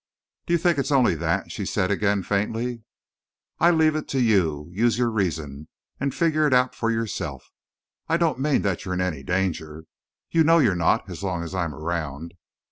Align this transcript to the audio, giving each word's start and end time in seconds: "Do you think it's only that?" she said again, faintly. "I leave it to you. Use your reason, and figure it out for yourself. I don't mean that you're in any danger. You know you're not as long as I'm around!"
"Do 0.47 0.53
you 0.53 0.57
think 0.57 0.79
it's 0.79 0.91
only 0.91 1.13
that?" 1.13 1.51
she 1.51 1.63
said 1.63 1.91
again, 1.91 2.23
faintly. 2.23 2.81
"I 3.59 3.69
leave 3.69 3.95
it 3.95 4.07
to 4.07 4.19
you. 4.19 4.67
Use 4.71 4.97
your 4.97 5.11
reason, 5.11 5.67
and 5.99 6.11
figure 6.11 6.47
it 6.47 6.55
out 6.55 6.73
for 6.73 6.89
yourself. 6.89 7.51
I 8.09 8.17
don't 8.17 8.39
mean 8.39 8.63
that 8.63 8.83
you're 8.83 8.95
in 8.95 8.99
any 9.01 9.21
danger. 9.21 9.83
You 10.31 10.43
know 10.43 10.57
you're 10.57 10.73
not 10.73 11.07
as 11.07 11.21
long 11.21 11.43
as 11.43 11.53
I'm 11.53 11.75
around!" 11.75 12.33